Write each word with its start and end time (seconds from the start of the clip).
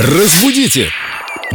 Разбудите! 0.00 1.07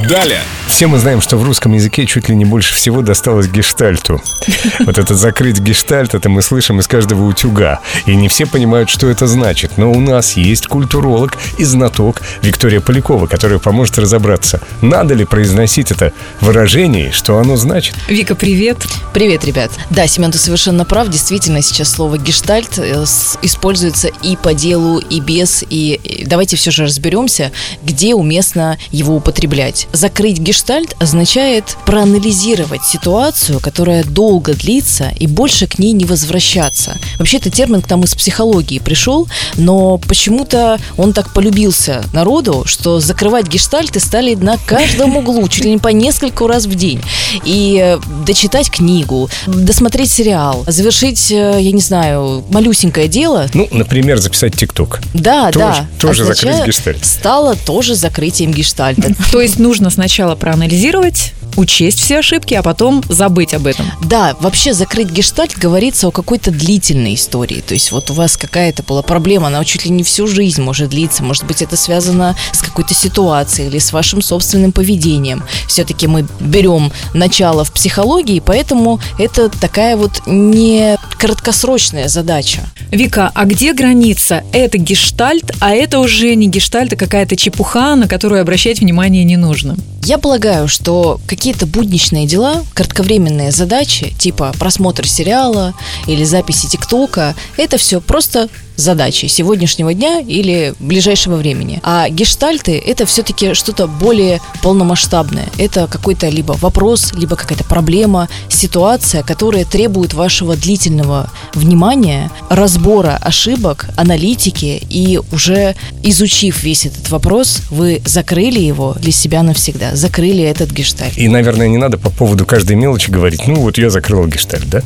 Далее! 0.08 0.42
Все 0.68 0.88
мы 0.88 0.98
знаем, 0.98 1.22
что 1.22 1.38
в 1.38 1.44
русском 1.44 1.74
языке 1.74 2.06
чуть 2.06 2.30
ли 2.30 2.36
не 2.36 2.46
больше 2.46 2.74
всего 2.74 3.02
досталось 3.02 3.48
гештальту. 3.48 4.22
Вот 4.80 4.98
этот 4.98 5.18
закрыть 5.18 5.60
гештальт, 5.60 6.14
это 6.14 6.30
мы 6.30 6.42
слышим 6.42 6.80
из 6.80 6.88
каждого 6.88 7.26
утюга. 7.26 7.80
И 8.06 8.16
не 8.16 8.28
все 8.28 8.46
понимают, 8.46 8.90
что 8.90 9.08
это 9.08 9.28
значит. 9.28 9.78
Но 9.78 9.92
у 9.92 10.00
нас 10.00 10.36
есть 10.36 10.68
культуролог 10.68 11.38
и 11.58 11.64
знаток 11.64 12.22
Виктория 12.42 12.82
Полякова, 12.82 13.28
которая 13.28 13.60
поможет 13.60 14.00
разобраться, 14.00 14.62
надо 14.82 15.14
ли 15.14 15.26
произносить 15.26 15.92
это 15.92 16.12
выражение, 16.42 17.12
что 17.12 17.38
оно 17.38 17.56
значит. 17.56 17.96
Вика, 18.08 18.36
привет. 18.36 18.78
Привет, 19.14 19.46
ребят. 19.46 19.72
Да, 19.90 20.08
Семен, 20.08 20.32
ты 20.32 20.38
совершенно 20.38 20.86
прав. 20.86 21.08
Действительно, 21.10 21.62
сейчас 21.62 21.90
слово 21.90 22.18
гештальт 22.18 22.78
э, 22.78 23.06
используется 23.42 24.10
и 24.22 24.36
по 24.36 24.54
делу, 24.54 24.98
и 24.98 25.20
без. 25.20 25.64
И 25.70 25.84
и 26.04 26.26
давайте 26.26 26.56
все 26.56 26.72
же 26.72 26.84
разберемся, 26.84 27.52
где 27.84 28.16
уместно 28.16 28.78
его 28.92 29.16
употреблять. 29.16 29.88
Закрыть 29.94 30.40
гештальт 30.40 30.96
означает 31.00 31.78
проанализировать 31.86 32.84
ситуацию, 32.84 33.60
которая 33.60 34.04
долго 34.04 34.56
длится, 34.56 35.12
и 35.20 35.28
больше 35.28 35.68
к 35.68 35.78
ней 35.78 35.92
не 35.94 36.06
возвращаться. 36.06 36.98
Вообще, 37.20 37.38
это 37.38 37.52
термин 37.52 37.82
к 37.82 37.90
нам 37.90 38.04
из 38.04 38.16
психологии 38.16 38.80
пришел, 38.80 39.28
но 39.56 40.00
почему-то 40.00 40.80
он 40.98 41.14
так 41.14 41.32
полюбился 41.32 42.04
народу, 42.12 42.64
что 42.66 43.00
закрывать 43.00 43.48
гештальты 43.48 44.00
стали 44.00 44.34
на 44.34 44.58
каждом 44.58 45.16
углу, 45.16 45.48
чуть 45.50 45.66
ли 45.66 45.72
не 45.72 45.78
по 45.78 45.90
нескольку 45.90 46.48
раз 46.48 46.66
в 46.66 46.74
день. 46.74 47.00
И 47.46 47.80
э, 47.80 48.00
дочитать 48.26 48.72
книгу, 48.72 49.30
досмотреть 49.46 50.12
сериал, 50.12 50.64
завершить, 50.68 51.32
э, 51.32 51.58
я 51.60 51.72
не 51.72 51.82
знаю, 51.82 52.44
малюсенькое 52.50 53.08
дело. 53.08 53.48
Ну, 53.54 53.68
например, 53.72 54.18
записать 54.18 54.56
ТикТок. 54.56 55.02
Да, 55.14 55.52
Тоже- 55.52 55.60
да. 55.60 55.88
тоже 56.00 56.26
закрыть 56.26 56.66
гештальт. 56.66 57.06
Стало 57.06 57.56
тоже 57.56 57.94
закрытием 57.94 58.52
гештальта. 58.52 59.14
То 59.32 59.40
есть 59.40 59.60
нужно 59.60 59.83
сначала 59.90 60.36
проанализировать, 60.36 61.34
учесть 61.58 62.00
все 62.00 62.20
ошибки, 62.20 62.54
а 62.54 62.64
потом 62.64 63.04
забыть 63.10 63.54
об 63.54 63.68
этом. 63.68 63.86
Да, 64.04 64.36
вообще 64.40 64.74
закрыть 64.74 65.10
гештальт 65.10 65.58
говорится 65.58 66.08
о 66.08 66.12
какой-то 66.12 66.52
длительной 66.52 67.16
истории. 67.16 67.62
То 67.62 67.74
есть 67.74 67.92
вот 67.92 68.10
у 68.12 68.14
вас 68.14 68.38
какая-то 68.38 68.84
была 68.84 69.02
проблема, 69.02 69.48
она 69.48 69.64
чуть 69.66 69.86
ли 69.86 69.92
не 69.92 70.04
всю 70.04 70.28
жизнь 70.28 70.62
может 70.62 70.90
длиться. 70.90 71.24
Может 71.24 71.46
быть, 71.46 71.62
это 71.62 71.78
связано 71.78 72.36
с 72.52 72.62
какой-то 72.62 72.94
ситуацией 72.94 73.68
или 73.68 73.80
с 73.80 73.94
вашим 73.94 74.22
собственным 74.22 74.72
поведением. 74.72 75.44
Все-таки 75.68 76.08
мы 76.08 76.26
берем 76.40 76.92
начало 77.14 77.64
в 77.64 77.72
психологии, 77.72 78.40
поэтому 78.40 79.00
это 79.20 79.50
такая 79.50 79.96
вот 79.98 80.22
не 80.26 80.98
краткосрочная 81.24 82.10
задача. 82.10 82.60
Вика, 82.92 83.32
а 83.34 83.46
где 83.46 83.72
граница? 83.72 84.44
Это 84.52 84.78
гештальт, 84.78 85.54
а 85.62 85.72
это 85.72 86.00
уже 86.00 86.36
не 86.36 86.50
гештальт, 86.50 86.92
а 86.92 86.96
какая-то 86.98 87.38
чепуха, 87.38 87.96
на 87.96 88.10
которую 88.10 88.42
обращать 88.42 88.82
внимание 88.82 89.24
не 89.24 89.38
нужно. 89.38 89.78
Я 90.06 90.18
полагаю, 90.18 90.68
что 90.68 91.22
какие-то 91.28 91.66
будничные 91.66 92.28
дела, 92.28 92.66
кратковременные 92.74 93.52
задачи, 93.52 94.14
типа 94.20 94.54
просмотр 94.60 95.08
сериала 95.08 95.74
или 96.08 96.26
записи 96.26 96.68
ТикТока, 96.68 97.36
это 97.56 97.78
все 97.78 98.02
просто 98.02 98.50
задачи 98.76 99.28
сегодняшнего 99.28 99.94
дня 99.94 100.20
или 100.20 100.74
ближайшего 100.80 101.36
времени. 101.36 101.80
А 101.84 102.10
гештальты– 102.10 102.82
это 102.86 103.06
все-таки 103.06 103.54
что-то 103.54 103.88
более 103.88 104.42
полномасштабное. 104.62 105.48
Это 105.58 105.88
какой-то 105.88 106.30
либо 106.30 106.54
вопрос, 106.54 107.14
либо 107.14 107.36
какая-то 107.36 107.64
проблема, 107.64 108.30
ситуация, 108.50 109.24
которая 109.24 109.66
требует 109.66 110.14
вашего 110.14 110.56
длительного 110.56 111.30
внимания, 111.54 112.32
разбора 112.50 113.18
ошибок, 113.22 113.90
аналитики, 113.96 114.82
и 114.90 115.20
уже 115.32 115.76
изучив 116.02 116.64
весь 116.64 116.86
этот 116.86 117.10
вопрос, 117.10 117.62
вы 117.70 118.02
закрыли 118.06 118.60
его 118.60 118.94
для 119.00 119.12
себя 119.12 119.44
навсегда, 119.44 119.93
закрыли 119.94 120.44
этот 120.44 120.72
гештальт. 120.72 121.18
И, 121.18 121.28
наверное, 121.28 121.68
не 121.68 121.78
надо 121.78 121.98
по 121.98 122.10
поводу 122.10 122.46
каждой 122.46 122.76
мелочи 122.76 123.10
говорить, 123.10 123.48
ну 123.48 123.56
вот 123.56 123.78
я 123.78 123.90
закрыл 123.90 124.28
гештальт, 124.28 124.70
да? 124.70 124.82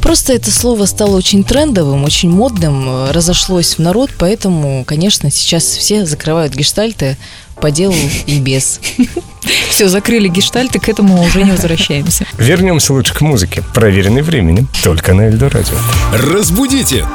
Просто 0.00 0.34
это 0.34 0.50
слово 0.50 0.84
стало 0.86 1.16
очень 1.16 1.44
трендовым, 1.44 2.04
очень 2.04 2.30
модным, 2.30 2.88
э, 2.88 3.10
разошлось 3.12 3.76
в 3.76 3.78
народ, 3.78 4.10
поэтому, 4.18 4.84
конечно, 4.84 5.30
сейчас 5.30 5.64
все 5.64 6.04
закрывают 6.04 6.54
гештальты 6.54 7.16
по 7.60 7.70
делу 7.70 7.94
и 8.26 8.38
без. 8.38 8.80
Все, 9.68 9.88
закрыли 9.88 10.28
гештальт, 10.28 10.74
и 10.76 10.78
к 10.78 10.88
этому 10.88 11.22
уже 11.22 11.42
не 11.42 11.50
возвращаемся. 11.50 12.26
Вернемся 12.38 12.92
лучше 12.92 13.14
к 13.14 13.20
музыке, 13.20 13.62
проверенной 13.74 14.22
временем, 14.22 14.68
только 14.82 15.14
на 15.14 15.22
Эльдо 15.22 15.48
Радио. 15.50 15.76
Разбудите! 16.12 17.06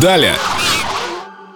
Далее! 0.00 0.34